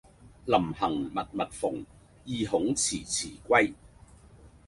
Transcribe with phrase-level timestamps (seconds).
[0.47, 1.85] 臨行密密縫，
[2.25, 3.75] 意恐遲遲歸。